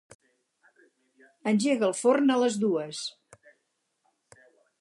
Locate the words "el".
1.89-1.95